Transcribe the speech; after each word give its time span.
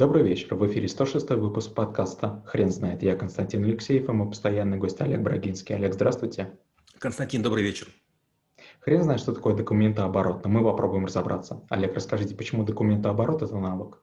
Добрый 0.00 0.22
вечер. 0.22 0.54
В 0.54 0.66
эфире 0.66 0.88
106 0.88 1.28
выпуск 1.32 1.74
подкаста 1.74 2.42
«Хрен 2.46 2.70
знает». 2.70 3.02
Я 3.02 3.16
Константин 3.16 3.64
Алексеев, 3.64 4.08
и 4.08 4.12
мой 4.12 4.30
постоянный 4.30 4.78
гость 4.78 4.98
Олег 5.02 5.20
Брагинский. 5.20 5.74
Олег, 5.74 5.92
здравствуйте. 5.92 6.58
Константин, 6.98 7.42
добрый 7.42 7.62
вечер. 7.62 7.86
Хрен 8.80 9.02
знает, 9.02 9.20
что 9.20 9.34
такое 9.34 9.54
документооборот, 9.54 10.42
но 10.42 10.48
мы 10.48 10.64
попробуем 10.64 11.04
разобраться. 11.04 11.66
Олег, 11.68 11.94
расскажите, 11.94 12.34
почему 12.34 12.64
документооборот– 12.64 13.42
это 13.42 13.54
навык? 13.58 13.98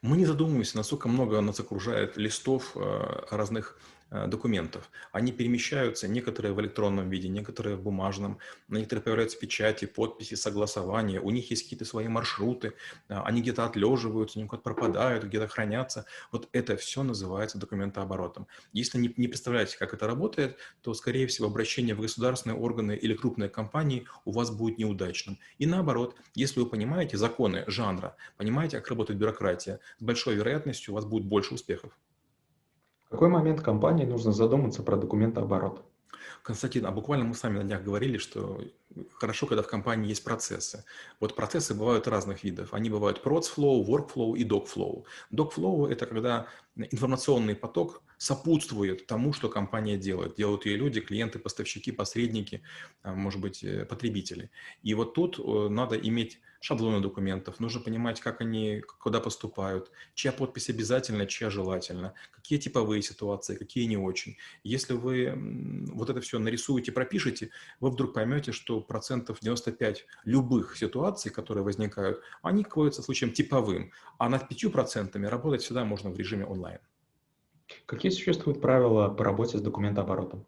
Мы 0.00 0.16
не 0.16 0.24
задумываемся, 0.24 0.78
насколько 0.78 1.06
много 1.08 1.38
нас 1.42 1.60
окружает 1.60 2.16
листов 2.16 2.72
э, 2.74 3.26
разных 3.30 3.78
документов. 4.26 4.90
Они 5.10 5.32
перемещаются, 5.32 6.06
некоторые 6.06 6.52
в 6.52 6.60
электронном 6.60 7.08
виде, 7.08 7.28
некоторые 7.28 7.76
в 7.76 7.82
бумажном, 7.82 8.38
на 8.68 8.76
некоторые 8.76 9.02
появляются 9.04 9.38
печати, 9.38 9.86
подписи, 9.86 10.34
согласования, 10.34 11.20
у 11.20 11.30
них 11.30 11.50
есть 11.50 11.62
какие-то 11.64 11.84
свои 11.84 12.08
маршруты, 12.08 12.74
э, 13.08 13.20
они 13.24 13.40
где-то 13.40 13.64
отлеживаются, 13.64 14.38
они 14.38 14.48
куда-то 14.48 14.64
пропадают, 14.64 15.24
где-то 15.24 15.48
хранятся. 15.48 16.04
Вот 16.30 16.48
это 16.52 16.76
все 16.76 17.02
называется 17.02 17.58
документооборотом. 17.58 18.46
Если 18.72 18.98
не, 18.98 19.12
не 19.16 19.28
представляете, 19.28 19.78
как 19.78 19.94
это 19.94 20.06
работает, 20.06 20.58
то, 20.82 20.92
скорее 20.94 21.26
всего, 21.26 21.48
обращение 21.48 21.94
в 21.94 22.00
государственные 22.00 22.58
органы 22.58 22.96
или 22.96 23.14
крупные 23.14 23.48
компании 23.48 24.06
у 24.24 24.32
вас 24.32 24.50
будет 24.50 24.78
неудачным. 24.78 25.38
И 25.58 25.66
наоборот, 25.66 26.16
если 26.34 26.60
вы 26.60 26.66
понимаете 26.66 27.16
законы 27.16 27.64
жанра, 27.66 28.16
понимаете, 28.36 28.78
как 28.78 28.88
работает 28.88 29.18
бюрократия, 29.18 29.80
с 29.98 30.02
большой 30.02 30.34
вероятностью 30.34 30.92
у 30.92 30.96
вас 30.96 31.04
будет 31.04 31.24
больше 31.24 31.54
успехов 31.54 31.92
какой 33.12 33.28
момент 33.28 33.60
компании 33.60 34.06
нужно 34.06 34.32
задуматься 34.32 34.82
про 34.82 34.96
документооборот? 34.96 35.84
Константин, 36.42 36.86
а 36.86 36.90
буквально 36.90 37.26
мы 37.26 37.34
с 37.34 37.42
вами 37.42 37.58
на 37.58 37.64
днях 37.64 37.84
говорили, 37.84 38.18
что 38.18 38.60
хорошо, 39.14 39.46
когда 39.46 39.62
в 39.62 39.68
компании 39.68 40.08
есть 40.08 40.24
процессы. 40.24 40.84
Вот 41.20 41.36
процессы 41.36 41.74
бывают 41.74 42.08
разных 42.08 42.42
видов. 42.42 42.72
Они 42.72 42.90
бывают 42.90 43.22
процфлоу, 43.22 43.84
workflow 43.84 44.36
и 44.36 44.44
dogflow. 44.44 45.04
Dogflow– 45.30 45.88
это 45.92 46.06
когда 46.06 46.46
информационный 46.76 47.54
поток 47.54 48.02
сопутствует 48.18 49.06
тому, 49.06 49.32
что 49.32 49.48
компания 49.48 49.96
делает. 49.96 50.36
Делают 50.36 50.64
ее 50.64 50.76
люди, 50.76 51.00
клиенты, 51.00 51.38
поставщики, 51.38 51.90
посредники, 51.92 52.62
а, 53.02 53.14
может 53.14 53.40
быть, 53.40 53.64
э, 53.64 53.84
потребители. 53.84 54.50
И 54.82 54.94
вот 54.94 55.14
тут 55.14 55.38
э, 55.38 55.68
надо 55.68 55.96
иметь 55.96 56.40
шаблоны 56.62 57.00
документов, 57.00 57.58
нужно 57.58 57.80
понимать, 57.80 58.20
как 58.20 58.40
они 58.40 58.82
куда 59.00 59.20
поступают, 59.20 59.90
чья 60.14 60.30
подпись 60.30 60.70
обязательно, 60.70 61.26
чья 61.26 61.50
желательно, 61.50 62.14
какие 62.30 62.58
типовые 62.60 63.02
ситуации, 63.02 63.56
какие 63.56 63.86
не 63.86 63.96
очень. 63.96 64.36
Если 64.62 64.94
вы 64.94 65.34
вот 65.92 66.08
это 66.08 66.20
все 66.20 66.38
нарисуете, 66.38 66.92
пропишете, 66.92 67.50
вы 67.80 67.90
вдруг 67.90 68.14
поймете, 68.14 68.52
что 68.52 68.80
процентов 68.80 69.40
95 69.40 70.06
любых 70.24 70.76
ситуаций, 70.76 71.32
которые 71.32 71.64
возникают, 71.64 72.22
они 72.42 72.62
кроются 72.62 73.02
случаем 73.02 73.32
типовым, 73.32 73.90
а 74.18 74.28
над 74.28 74.48
5% 74.50 75.28
работать 75.28 75.62
всегда 75.62 75.84
можно 75.84 76.10
в 76.10 76.16
режиме 76.16 76.46
онлайн. 76.46 76.71
Какие 77.86 78.10
существуют 78.10 78.60
правила 78.60 79.08
по 79.08 79.24
работе 79.24 79.58
с 79.58 79.60
документооборотом? 79.60 80.46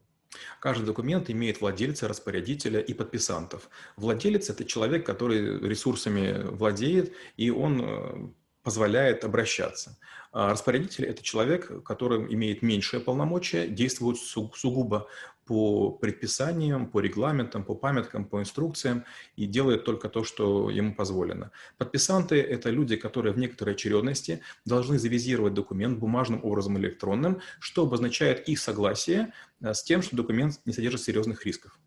Каждый 0.61 0.87
документ 0.87 1.31
имеет 1.31 1.61
владельца, 1.61 2.09
распорядителя 2.09 2.81
и 2.81 2.95
подписантов. 2.95 3.69
Владелец– 3.97 4.49
это 4.51 4.65
человек, 4.65 5.07
который 5.07 5.61
ресурсами 5.61 6.43
владеет, 6.43 7.13
и 7.37 7.51
он 7.51 7.83
э, 7.83 8.29
позволяет 8.63 9.25
обращаться. 9.25 9.99
А 10.33 10.51
распорядитель– 10.51 11.05
это 11.07 11.23
человек, 11.23 11.85
который 11.85 12.33
имеет 12.33 12.63
меньшее 12.63 13.01
полномочия, 13.01 13.69
действует 13.69 14.19
сугубо 14.19 15.07
по 15.47 15.91
предписаниям, 15.91 16.91
по 16.91 17.01
регламентам, 17.01 17.65
по 17.65 17.75
памяткам, 17.75 18.25
по 18.25 18.41
инструкциям 18.41 19.05
и 19.37 19.47
делает 19.47 19.85
только 19.85 20.09
то, 20.09 20.25
что 20.25 20.71
ему 20.71 20.95
позволено. 20.95 21.51
Подписанты– 21.79 22.41
это 22.41 22.71
люди, 22.71 22.97
которые 22.97 23.33
в 23.33 23.39
некоторой 23.39 23.75
очередности 23.75 24.41
должны 24.65 24.99
завизировать 24.99 25.55
документ 25.55 25.99
бумажным 25.99 26.45
образом 26.45 26.79
электронным, 26.79 27.41
что 27.61 27.83
обозначает 27.83 28.49
их 28.49 28.59
согласие 28.59 29.33
э, 29.61 29.75
с 29.75 29.83
тем, 29.83 30.03
что 30.03 30.17
документ 30.17 30.61
не 30.65 30.73
содержит 30.73 31.03
серьезных 31.03 31.45
рисков. 31.45 31.79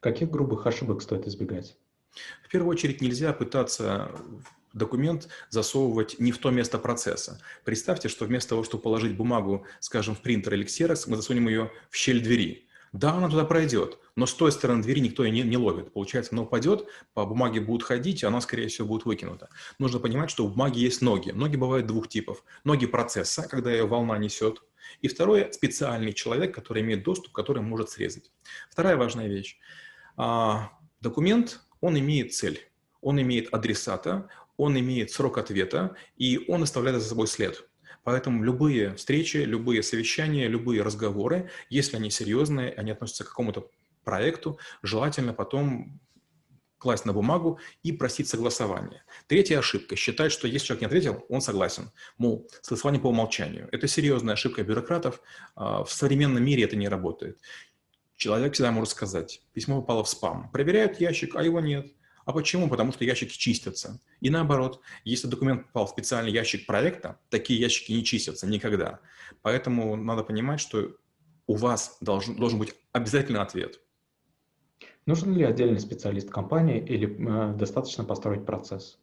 Каких 0.00 0.30
грубых 0.30 0.66
ошибок 0.66 1.02
стоит 1.02 1.26
избегать? 1.26 1.76
В 2.44 2.48
первую 2.48 2.70
очередь 2.70 3.00
нельзя 3.00 3.32
пытаться 3.32 4.10
документ 4.74 5.28
засовывать 5.50 6.18
не 6.18 6.32
в 6.32 6.38
то 6.38 6.50
место 6.50 6.78
процесса. 6.78 7.40
Представьте, 7.64 8.08
что 8.08 8.24
вместо 8.24 8.50
того, 8.50 8.64
чтобы 8.64 8.82
положить 8.82 9.16
бумагу, 9.16 9.66
скажем, 9.80 10.14
в 10.14 10.20
принтер 10.20 10.54
или 10.54 10.64
ксерокс, 10.64 11.06
мы 11.06 11.16
засунем 11.16 11.48
ее 11.48 11.70
в 11.90 11.96
щель 11.96 12.22
двери. 12.22 12.68
Да, 12.92 13.14
она 13.14 13.30
туда 13.30 13.44
пройдет, 13.44 13.98
но 14.16 14.26
с 14.26 14.34
той 14.34 14.52
стороны 14.52 14.82
двери 14.82 15.00
никто 15.00 15.24
ее 15.24 15.30
не, 15.30 15.42
не 15.42 15.56
ловит. 15.56 15.94
Получается, 15.94 16.34
она 16.34 16.42
упадет, 16.42 16.86
по 17.14 17.24
бумаге 17.24 17.60
будет 17.60 17.82
ходить, 17.82 18.22
и 18.22 18.26
она, 18.26 18.42
скорее 18.42 18.68
всего, 18.68 18.86
будет 18.86 19.06
выкинута. 19.06 19.48
Нужно 19.78 19.98
понимать, 19.98 20.30
что 20.30 20.44
у 20.44 20.48
бумаги 20.48 20.78
есть 20.78 21.00
ноги. 21.00 21.30
Ноги 21.30 21.56
бывают 21.56 21.86
двух 21.86 22.08
типов. 22.08 22.44
Ноги 22.64 22.84
процесса, 22.84 23.48
когда 23.48 23.72
ее 23.72 23.86
волна 23.86 24.18
несет, 24.18 24.62
и 25.00 25.08
второе– 25.08 25.50
специальный 25.52 26.12
человек, 26.12 26.54
который 26.54 26.82
имеет 26.82 27.02
доступ, 27.02 27.32
который 27.32 27.62
может 27.62 27.88
срезать. 27.88 28.30
Вторая 28.68 28.96
важная 28.96 29.28
вещь. 29.28 29.58
А, 30.16 30.70
документ, 31.00 31.60
он 31.80 31.98
имеет 31.98 32.34
цель. 32.34 32.60
Он 33.00 33.20
имеет 33.20 33.52
адресата, 33.52 34.28
он 34.62 34.78
имеет 34.78 35.10
срок 35.10 35.38
ответа, 35.38 35.96
и 36.16 36.44
он 36.48 36.62
оставляет 36.62 37.02
за 37.02 37.08
собой 37.08 37.26
след. 37.26 37.68
Поэтому 38.04 38.42
любые 38.42 38.94
встречи, 38.94 39.38
любые 39.38 39.82
совещания, 39.82 40.48
любые 40.48 40.82
разговоры, 40.82 41.50
если 41.68 41.96
они 41.96 42.10
серьезные, 42.10 42.72
они 42.72 42.92
относятся 42.92 43.24
к 43.24 43.28
какому-то 43.28 43.68
проекту, 44.04 44.58
желательно 44.82 45.34
потом 45.34 46.00
класть 46.78 47.04
на 47.04 47.12
бумагу 47.12 47.60
и 47.84 47.92
просить 47.92 48.28
согласования. 48.28 49.04
Третья 49.28 49.60
ошибка– 49.60 49.94
считать, 49.96 50.32
что 50.32 50.48
если 50.48 50.66
человек 50.66 50.80
не 50.80 50.86
ответил, 50.86 51.24
он 51.28 51.40
согласен. 51.40 51.92
Мол, 52.18 52.48
согласование 52.60 53.00
по 53.00 53.06
умолчанию. 53.06 53.68
Это 53.70 53.86
серьезная 53.86 54.34
ошибка 54.34 54.64
бюрократов. 54.64 55.20
А, 55.54 55.84
в 55.84 55.92
современном 55.92 56.44
мире 56.44 56.64
это 56.64 56.74
не 56.74 56.88
работает. 56.88 57.38
Человек 58.16 58.54
всегда 58.54 58.72
может 58.72 58.90
сказать, 58.90 59.42
письмо 59.52 59.80
попало 59.80 60.02
в 60.02 60.08
спам. 60.08 60.50
Проверяют 60.50 61.00
ящик, 61.00 61.36
а 61.36 61.44
его 61.44 61.60
нет. 61.60 61.86
А 62.24 62.32
почему? 62.32 62.68
Потому 62.68 62.92
что 62.92 63.04
ящики 63.04 63.36
чистятся. 63.36 64.00
И 64.20 64.30
наоборот, 64.30 64.80
если 65.04 65.26
документ 65.26 65.66
попал 65.66 65.86
в 65.86 65.90
специальный 65.90 66.32
ящик 66.32 66.66
проекта, 66.66 67.18
такие 67.30 67.60
ящики 67.60 67.92
не 67.92 68.04
чистятся 68.04 68.46
никогда. 68.46 69.00
Поэтому 69.42 69.96
надо 69.96 70.22
понимать, 70.22 70.60
что 70.60 70.96
у 71.46 71.54
вас 71.54 71.96
должен, 72.00 72.36
должен 72.36 72.58
быть 72.58 72.74
обязательно 72.92 73.42
ответ. 73.42 73.80
Нужен 75.06 75.34
ли 75.34 75.42
отдельный 75.42 75.80
специалист 75.80 76.30
компании 76.30 76.78
или 76.78 77.08
э, 77.08 77.54
достаточно 77.54 78.04
построить 78.04 78.46
процесс? 78.46 79.00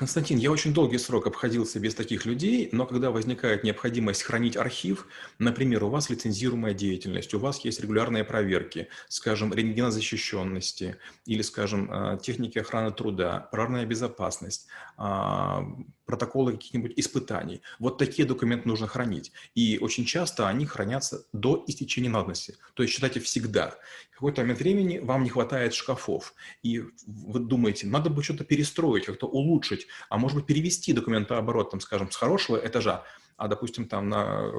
Константин, 0.00 0.38
я 0.38 0.50
очень 0.50 0.72
долгий 0.72 0.96
срок 0.96 1.26
обходился 1.26 1.78
без 1.78 1.94
таких 1.94 2.24
людей, 2.24 2.70
но 2.72 2.86
когда 2.86 3.10
возникает 3.10 3.64
необходимость 3.64 4.22
хранить 4.22 4.56
архив, 4.56 5.06
например, 5.38 5.84
у 5.84 5.90
вас 5.90 6.08
лицензируемая 6.08 6.72
деятельность, 6.72 7.34
у 7.34 7.38
вас 7.38 7.62
есть 7.66 7.82
регулярные 7.82 8.24
проверки, 8.24 8.88
скажем, 9.08 9.52
рентгенозащищенности 9.52 10.96
или, 11.26 11.42
скажем, 11.42 11.90
а, 11.92 12.16
техники 12.16 12.58
охраны 12.58 12.92
труда, 12.92 13.46
пожарная 13.52 13.84
безопасность, 13.84 14.68
а, 14.96 15.66
протоколы 16.10 16.52
каких-нибудь 16.52 16.92
испытаний. 16.96 17.62
Вот 17.78 17.98
такие 17.98 18.26
документы 18.26 18.68
нужно 18.68 18.88
хранить. 18.88 19.32
И 19.54 19.78
очень 19.80 20.04
часто 20.04 20.48
они 20.48 20.66
хранятся 20.66 21.24
до 21.32 21.64
истечения 21.68 22.10
надобности. 22.10 22.56
То 22.74 22.82
есть 22.82 22.92
считайте 22.92 23.20
всегда. 23.20 23.74
В 24.10 24.14
какой-то 24.14 24.42
момент 24.42 24.58
времени 24.58 24.98
вам 24.98 25.22
не 25.22 25.30
хватает 25.30 25.72
шкафов. 25.72 26.34
И 26.62 26.82
вы 27.06 27.40
думаете, 27.40 27.86
надо 27.86 28.10
бы 28.10 28.22
что-то 28.22 28.44
перестроить, 28.44 29.06
как-то 29.06 29.26
улучшить, 29.26 29.86
а 30.08 30.18
может 30.18 30.36
быть 30.36 30.46
перевести 30.46 30.92
документооборот, 30.92 31.70
там, 31.70 31.80
скажем, 31.80 32.10
с 32.10 32.16
хорошего 32.16 32.56
этажа 32.56 33.04
а, 33.40 33.48
допустим, 33.48 33.88
там 33.88 34.10
на 34.10 34.52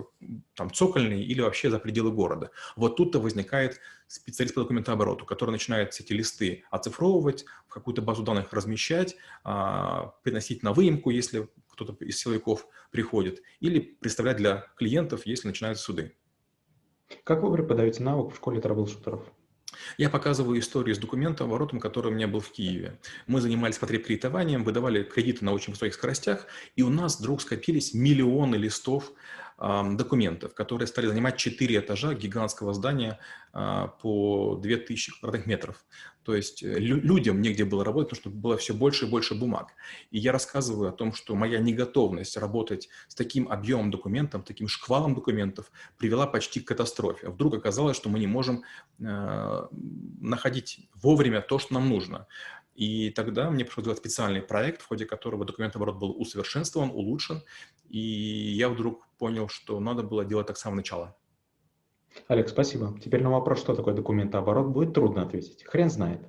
там, 0.55 0.73
цокольный 0.73 1.23
или 1.23 1.39
вообще 1.39 1.69
за 1.69 1.77
пределы 1.77 2.11
города. 2.11 2.49
Вот 2.75 2.95
тут-то 2.95 3.19
возникает 3.19 3.79
специалист 4.07 4.55
по 4.55 4.61
документообороту, 4.61 5.23
который 5.23 5.51
начинает 5.51 5.93
все 5.93 6.03
эти 6.03 6.13
листы 6.13 6.63
оцифровывать, 6.71 7.45
в 7.67 7.73
какую-то 7.73 8.01
базу 8.01 8.23
данных 8.23 8.51
размещать, 8.53 9.15
а, 9.43 10.15
приносить 10.23 10.63
на 10.63 10.73
выемку, 10.73 11.11
если 11.11 11.47
кто-то 11.67 11.93
из 12.03 12.17
силовиков 12.17 12.65
приходит, 12.89 13.43
или 13.59 13.79
представлять 13.79 14.37
для 14.37 14.65
клиентов, 14.75 15.27
если 15.27 15.49
начинаются 15.49 15.83
суды. 15.83 16.15
Как 17.23 17.43
вы 17.43 17.53
преподаете 17.53 18.01
навык 18.01 18.33
в 18.33 18.35
школе 18.35 18.61
трэблшутеров? 18.61 19.31
Я 19.97 20.09
показываю 20.09 20.59
историю 20.59 20.95
с 20.95 20.99
документом 20.99 21.47
оборотом, 21.47 21.79
который 21.79 22.11
у 22.11 22.15
меня 22.15 22.27
был 22.27 22.39
в 22.39 22.51
Киеве. 22.51 22.99
Мы 23.27 23.41
занимались 23.41 23.77
потребкредитованием, 23.77 24.63
выдавали 24.63 25.03
кредиты 25.03 25.45
на 25.45 25.53
очень 25.53 25.73
высоких 25.73 25.93
скоростях, 25.93 26.47
и 26.75 26.81
у 26.81 26.89
нас 26.89 27.19
вдруг 27.19 27.41
скопились 27.41 27.93
миллионы 27.93 28.55
листов 28.55 29.11
документов, 29.61 30.55
которые 30.55 30.87
стали 30.87 31.05
занимать 31.05 31.37
4 31.37 31.77
этажа 31.77 32.15
гигантского 32.15 32.73
здания 32.73 33.19
а, 33.53 33.87
по 33.87 34.55
2000 34.55 35.19
квадратных 35.19 35.45
метров. 35.45 35.85
То 36.23 36.35
есть 36.35 36.63
э, 36.63 36.79
людям 36.79 37.41
негде 37.41 37.65
было 37.65 37.83
работать, 37.83 38.09
потому 38.09 38.21
что 38.21 38.41
было 38.41 38.57
все 38.57 38.73
больше 38.73 39.05
и 39.05 39.09
больше 39.09 39.35
бумаг. 39.35 39.73
И 40.09 40.17
я 40.17 40.31
рассказываю 40.31 40.89
о 40.89 40.91
том, 40.91 41.13
что 41.13 41.35
моя 41.35 41.59
неготовность 41.59 42.37
работать 42.37 42.89
с 43.07 43.15
таким 43.15 43.51
объемом 43.51 43.91
документов, 43.91 44.45
таким 44.45 44.67
шквалом 44.67 45.13
документов 45.13 45.71
привела 45.97 46.27
почти 46.27 46.59
к 46.59 46.67
катастрофе. 46.67 47.29
Вдруг 47.29 47.55
оказалось, 47.55 47.97
что 47.97 48.09
мы 48.09 48.19
не 48.19 48.27
можем 48.27 48.63
э, 48.99 49.67
находить 50.19 50.89
вовремя 50.95 51.41
то, 51.41 51.59
что 51.59 51.73
нам 51.75 51.89
нужно. 51.89 52.27
И 52.73 53.09
тогда 53.11 53.51
мне 53.51 53.65
пришлось 53.65 53.83
делать 53.83 53.99
специальный 53.99 54.41
проект, 54.41 54.81
в 54.81 54.87
ходе 54.87 55.05
которого 55.05 55.45
документооборот 55.45 55.97
был 55.97 56.15
усовершенствован, 56.19 56.89
улучшен, 56.89 57.43
и 57.89 57.99
я 57.99 58.69
вдруг 58.69 59.07
понял, 59.21 59.47
что 59.49 59.79
надо 59.79 60.01
было 60.01 60.25
делать 60.25 60.47
так 60.47 60.57
с 60.57 60.61
самого 60.61 60.77
начала. 60.77 61.15
Олег, 62.27 62.49
спасибо. 62.49 62.99
Теперь 62.99 63.21
на 63.21 63.29
вопрос, 63.29 63.59
что 63.59 63.75
такое 63.75 63.93
документооборот, 63.93 64.69
будет 64.69 64.95
трудно 64.95 65.21
ответить. 65.21 65.63
Хрен 65.63 65.91
знает. 65.91 66.21